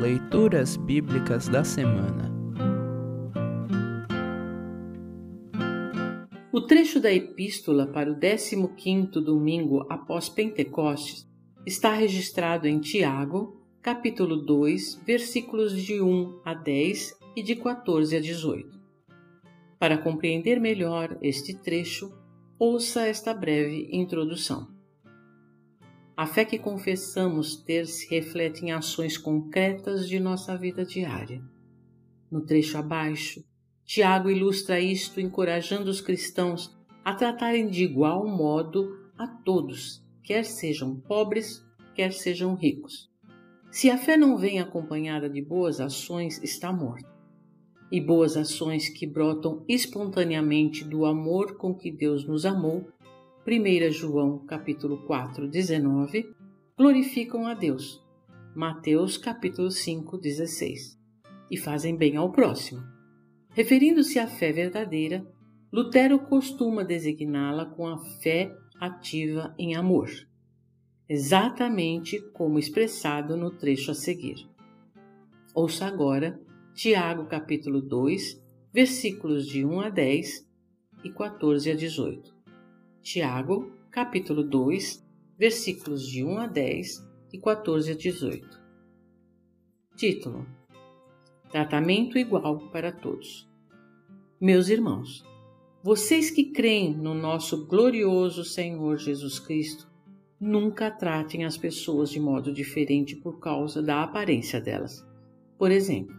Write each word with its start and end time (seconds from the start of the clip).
Leituras 0.00 0.76
Bíblicas 0.76 1.48
da 1.48 1.64
Semana 1.64 2.32
O 6.52 6.60
trecho 6.60 7.00
da 7.00 7.12
epístola 7.12 7.84
para 7.84 8.12
o 8.12 8.14
15º 8.14 9.20
domingo 9.20 9.84
após 9.90 10.28
Pentecostes 10.28 11.26
está 11.66 11.94
registrado 11.94 12.68
em 12.68 12.78
Tiago, 12.78 13.60
capítulo 13.82 14.36
2, 14.36 15.02
versículos 15.04 15.76
de 15.76 16.00
1 16.00 16.42
a 16.44 16.54
10 16.54 17.18
e 17.34 17.42
de 17.42 17.56
14 17.56 18.14
a 18.16 18.20
18. 18.20 18.78
Para 19.80 19.98
compreender 19.98 20.60
melhor 20.60 21.18
este 21.20 21.54
trecho, 21.60 22.16
ouça 22.56 23.08
esta 23.08 23.34
breve 23.34 23.88
introdução. 23.90 24.77
A 26.18 26.26
fé 26.26 26.44
que 26.44 26.58
confessamos 26.58 27.54
ter 27.54 27.86
se 27.86 28.12
reflete 28.12 28.64
em 28.64 28.72
ações 28.72 29.16
concretas 29.16 30.08
de 30.08 30.18
nossa 30.18 30.58
vida 30.58 30.84
diária. 30.84 31.40
No 32.28 32.44
trecho 32.44 32.76
abaixo, 32.76 33.44
Tiago 33.84 34.28
ilustra 34.28 34.80
isto 34.80 35.20
encorajando 35.20 35.88
os 35.88 36.00
cristãos 36.00 36.76
a 37.04 37.14
tratarem 37.14 37.68
de 37.68 37.84
igual 37.84 38.26
modo 38.26 38.98
a 39.16 39.28
todos, 39.28 40.04
quer 40.24 40.44
sejam 40.44 40.98
pobres, 40.98 41.64
quer 41.94 42.12
sejam 42.12 42.56
ricos. 42.56 43.08
Se 43.70 43.88
a 43.88 43.96
fé 43.96 44.16
não 44.16 44.36
vem 44.36 44.58
acompanhada 44.58 45.30
de 45.30 45.40
boas 45.40 45.78
ações, 45.80 46.42
está 46.42 46.72
morta. 46.72 47.08
E 47.92 48.00
boas 48.00 48.36
ações 48.36 48.88
que 48.88 49.06
brotam 49.06 49.64
espontaneamente 49.68 50.82
do 50.82 51.06
amor 51.06 51.56
com 51.56 51.72
que 51.72 51.92
Deus 51.92 52.26
nos 52.26 52.44
amou 52.44 52.88
1 53.50 53.90
João 53.90 54.44
capítulo 54.44 55.06
4, 55.06 55.48
19, 55.48 56.34
glorificam 56.76 57.46
a 57.46 57.54
Deus. 57.54 57.98
Mateus 58.54 59.16
capítulo 59.16 59.70
5, 59.70 60.18
16. 60.18 60.98
E 61.50 61.56
fazem 61.56 61.96
bem 61.96 62.16
ao 62.16 62.30
próximo. 62.30 62.82
Referindo-se 63.52 64.18
à 64.18 64.26
fé 64.26 64.52
verdadeira, 64.52 65.26
Lutero 65.72 66.18
costuma 66.18 66.84
designá-la 66.84 67.64
com 67.64 67.86
a 67.86 67.96
fé 68.20 68.54
ativa 68.78 69.54
em 69.58 69.74
amor, 69.74 70.10
exatamente 71.08 72.20
como 72.32 72.58
expressado 72.58 73.34
no 73.34 73.50
trecho 73.50 73.92
a 73.92 73.94
seguir. 73.94 74.46
Ouça 75.54 75.86
agora 75.86 76.38
Tiago 76.74 77.24
capítulo 77.24 77.80
2, 77.80 78.44
versículos 78.74 79.46
de 79.46 79.64
1 79.64 79.80
a 79.80 79.88
10 79.88 80.46
e 81.02 81.08
14 81.08 81.70
a 81.70 81.74
18. 81.74 82.37
Tiago, 83.10 83.72
capítulo 83.90 84.44
2, 84.44 85.02
versículos 85.38 86.06
de 86.06 86.22
1 86.22 86.40
a 86.40 86.46
10 86.46 87.08
e 87.32 87.38
14 87.38 87.92
a 87.92 87.94
18. 87.94 88.46
Título: 89.96 90.46
Tratamento 91.50 92.18
igual 92.18 92.68
para 92.70 92.92
todos. 92.92 93.48
Meus 94.38 94.68
irmãos, 94.68 95.24
vocês 95.82 96.30
que 96.30 96.52
creem 96.52 96.94
no 96.94 97.14
nosso 97.14 97.66
glorioso 97.66 98.44
Senhor 98.44 98.98
Jesus 98.98 99.38
Cristo, 99.38 99.90
nunca 100.38 100.90
tratem 100.90 101.46
as 101.46 101.56
pessoas 101.56 102.10
de 102.10 102.20
modo 102.20 102.52
diferente 102.52 103.16
por 103.16 103.40
causa 103.40 103.82
da 103.82 104.02
aparência 104.02 104.60
delas. 104.60 105.02
Por 105.56 105.70
exemplo, 105.70 106.14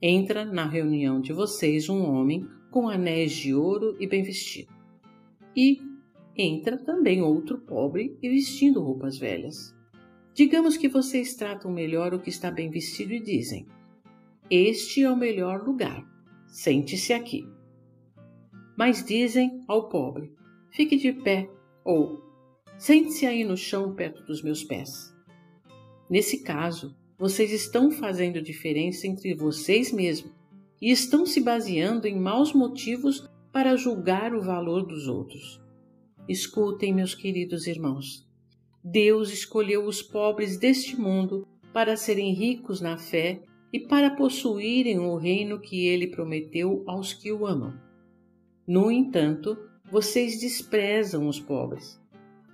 entra 0.00 0.46
na 0.46 0.66
reunião 0.66 1.20
de 1.20 1.34
vocês 1.34 1.90
um 1.90 2.10
homem 2.10 2.48
com 2.70 2.88
anéis 2.88 3.32
de 3.32 3.54
ouro 3.54 3.94
e 4.00 4.06
bem 4.06 4.22
vestido 4.22 4.73
e 5.56 5.80
entra 6.36 6.76
também 6.76 7.22
outro 7.22 7.58
pobre 7.58 8.16
e 8.22 8.28
vestindo 8.28 8.82
roupas 8.82 9.18
velhas. 9.18 9.74
Digamos 10.34 10.76
que 10.76 10.88
vocês 10.88 11.34
tratam 11.34 11.70
melhor 11.70 12.12
o 12.12 12.20
que 12.20 12.30
está 12.30 12.50
bem 12.50 12.70
vestido 12.70 13.12
e 13.12 13.20
dizem: 13.20 13.66
Este 14.50 15.02
é 15.02 15.10
o 15.10 15.16
melhor 15.16 15.64
lugar, 15.64 16.04
sente-se 16.46 17.12
aqui. 17.12 17.46
Mas 18.76 19.04
dizem 19.04 19.62
ao 19.68 19.88
pobre: 19.88 20.32
Fique 20.70 20.96
de 20.96 21.12
pé, 21.12 21.48
ou 21.84 22.24
Sente-se 22.76 23.24
aí 23.24 23.44
no 23.44 23.56
chão 23.56 23.94
perto 23.94 24.22
dos 24.24 24.42
meus 24.42 24.64
pés. 24.64 25.14
Nesse 26.10 26.42
caso, 26.42 26.94
vocês 27.18 27.52
estão 27.52 27.90
fazendo 27.90 28.42
diferença 28.42 29.06
entre 29.06 29.34
vocês 29.34 29.92
mesmos 29.92 30.32
e 30.82 30.90
estão 30.90 31.24
se 31.24 31.40
baseando 31.40 32.06
em 32.06 32.18
maus 32.18 32.52
motivos 32.52 33.28
para 33.54 33.76
julgar 33.76 34.34
o 34.34 34.42
valor 34.42 34.84
dos 34.84 35.06
outros. 35.06 35.62
Escutem, 36.28 36.92
meus 36.92 37.14
queridos 37.14 37.68
irmãos. 37.68 38.28
Deus 38.82 39.32
escolheu 39.32 39.86
os 39.86 40.02
pobres 40.02 40.58
deste 40.58 41.00
mundo 41.00 41.46
para 41.72 41.96
serem 41.96 42.34
ricos 42.34 42.80
na 42.80 42.98
fé 42.98 43.44
e 43.72 43.78
para 43.78 44.10
possuírem 44.10 44.98
o 44.98 45.14
reino 45.14 45.60
que 45.60 45.86
ele 45.86 46.08
prometeu 46.08 46.82
aos 46.84 47.14
que 47.14 47.30
o 47.30 47.46
amam. 47.46 47.72
No 48.66 48.90
entanto, 48.90 49.56
vocês 49.88 50.40
desprezam 50.40 51.28
os 51.28 51.38
pobres. 51.38 52.02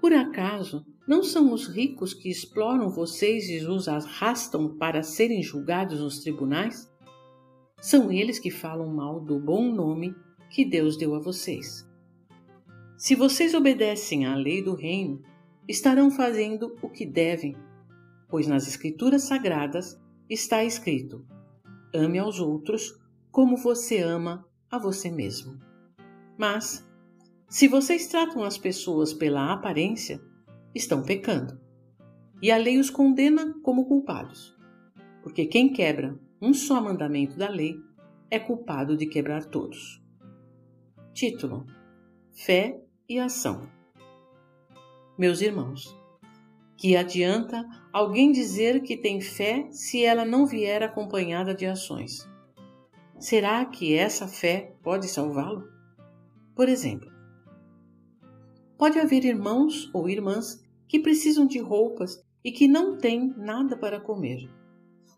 Por 0.00 0.14
acaso, 0.14 0.82
não 1.06 1.22
são 1.22 1.52
os 1.52 1.66
ricos 1.68 2.14
que 2.14 2.30
exploram 2.30 2.88
vocês 2.88 3.50
e 3.50 3.58
os 3.66 3.86
arrastam 3.86 4.78
para 4.78 5.02
serem 5.02 5.42
julgados 5.42 6.00
nos 6.00 6.20
tribunais? 6.20 6.90
São 7.82 8.10
eles 8.10 8.38
que 8.38 8.50
falam 8.50 8.88
mal 8.88 9.20
do 9.20 9.38
bom 9.38 9.70
nome 9.70 10.14
que 10.56 10.64
Deus 10.64 10.96
deu 10.96 11.14
a 11.14 11.18
vocês. 11.18 11.86
Se 12.96 13.14
vocês 13.14 13.52
obedecem 13.52 14.24
à 14.24 14.34
lei 14.34 14.62
do 14.62 14.74
reino, 14.74 15.22
estarão 15.68 16.10
fazendo 16.10 16.74
o 16.80 16.88
que 16.88 17.04
devem, 17.04 17.54
pois 18.26 18.46
nas 18.46 18.66
Escrituras 18.66 19.24
Sagradas 19.24 20.00
está 20.30 20.64
escrito: 20.64 21.26
ame 21.94 22.18
aos 22.18 22.40
outros 22.40 22.98
como 23.30 23.58
você 23.58 23.98
ama 23.98 24.48
a 24.70 24.78
você 24.78 25.10
mesmo. 25.10 25.60
Mas, 26.38 26.88
se 27.50 27.68
vocês 27.68 28.06
tratam 28.06 28.42
as 28.42 28.56
pessoas 28.56 29.12
pela 29.12 29.52
aparência, 29.52 30.18
estão 30.74 31.02
pecando. 31.02 31.60
E 32.40 32.50
a 32.50 32.56
lei 32.56 32.78
os 32.78 32.88
condena 32.88 33.54
como 33.62 33.84
culpados, 33.84 34.56
porque 35.22 35.44
quem 35.44 35.70
quebra 35.70 36.18
um 36.40 36.54
só 36.54 36.80
mandamento 36.80 37.36
da 37.36 37.50
lei 37.50 37.78
é 38.30 38.38
culpado 38.38 38.96
de 38.96 39.04
quebrar 39.04 39.44
todos. 39.44 40.05
Título: 41.16 41.64
Fé 42.30 42.78
e 43.08 43.18
Ação. 43.18 43.66
Meus 45.18 45.40
irmãos, 45.40 45.96
que 46.76 46.94
adianta 46.94 47.64
alguém 47.90 48.30
dizer 48.30 48.82
que 48.82 48.98
tem 48.98 49.22
fé 49.22 49.66
se 49.70 50.04
ela 50.04 50.26
não 50.26 50.44
vier 50.44 50.82
acompanhada 50.82 51.54
de 51.54 51.64
ações? 51.64 52.28
Será 53.18 53.64
que 53.64 53.94
essa 53.94 54.28
fé 54.28 54.74
pode 54.82 55.08
salvá-lo? 55.08 55.66
Por 56.54 56.68
exemplo, 56.68 57.10
pode 58.76 58.98
haver 58.98 59.24
irmãos 59.24 59.88
ou 59.94 60.10
irmãs 60.10 60.62
que 60.86 61.00
precisam 61.00 61.46
de 61.46 61.58
roupas 61.58 62.22
e 62.44 62.52
que 62.52 62.68
não 62.68 62.98
têm 62.98 63.32
nada 63.38 63.74
para 63.74 64.02
comer. 64.02 64.50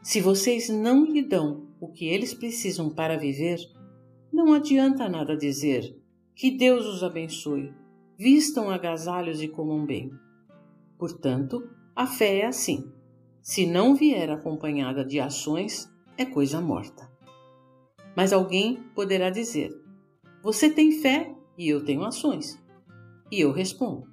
Se 0.00 0.20
vocês 0.20 0.68
não 0.68 1.04
lhe 1.04 1.22
dão 1.22 1.66
o 1.80 1.88
que 1.88 2.06
eles 2.06 2.32
precisam 2.32 2.88
para 2.88 3.18
viver, 3.18 3.58
não 4.32 4.52
adianta 4.52 5.08
nada 5.08 5.36
dizer 5.36 5.96
que 6.34 6.50
Deus 6.50 6.86
os 6.86 7.02
abençoe, 7.02 7.72
vistam 8.16 8.70
agasalhos 8.70 9.42
e 9.42 9.48
comam 9.48 9.84
bem. 9.84 10.10
Portanto, 10.98 11.68
a 11.94 12.06
fé 12.06 12.38
é 12.38 12.46
assim. 12.46 12.92
Se 13.40 13.66
não 13.66 13.94
vier 13.94 14.30
acompanhada 14.30 15.04
de 15.04 15.18
ações, 15.18 15.90
é 16.16 16.24
coisa 16.24 16.60
morta. 16.60 17.10
Mas 18.16 18.32
alguém 18.32 18.82
poderá 18.94 19.30
dizer: 19.30 19.70
Você 20.42 20.68
tem 20.68 20.92
fé 20.92 21.34
e 21.56 21.68
eu 21.68 21.84
tenho 21.84 22.04
ações. 22.04 22.60
E 23.30 23.40
eu 23.40 23.52
respondo: 23.52 24.06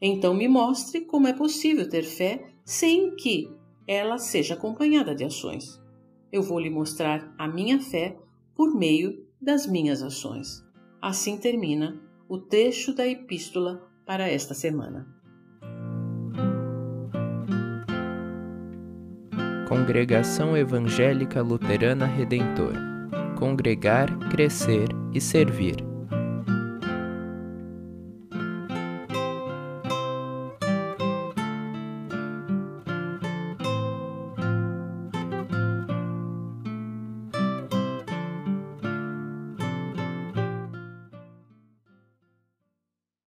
Então 0.00 0.34
me 0.34 0.48
mostre 0.48 1.02
como 1.02 1.28
é 1.28 1.32
possível 1.32 1.88
ter 1.88 2.04
fé 2.04 2.52
sem 2.64 3.14
que 3.16 3.50
ela 3.86 4.18
seja 4.18 4.54
acompanhada 4.54 5.14
de 5.14 5.24
ações. 5.24 5.80
Eu 6.30 6.42
vou 6.42 6.58
lhe 6.58 6.70
mostrar 6.70 7.34
a 7.36 7.46
minha 7.46 7.80
fé 7.80 8.16
por 8.54 8.74
meio 8.74 9.26
das 9.40 9.66
minhas 9.66 10.02
ações. 10.02 10.64
Assim 11.00 11.36
termina 11.36 12.00
o 12.28 12.38
trecho 12.38 12.94
da 12.94 13.06
epístola 13.06 13.88
para 14.06 14.28
esta 14.28 14.54
semana. 14.54 15.06
Congregação 19.68 20.56
Evangélica 20.56 21.40
Luterana 21.42 22.06
Redentor 22.06 22.92
Congregar, 23.42 24.16
Crescer 24.30 24.86
e 25.12 25.20
Servir. 25.20 25.91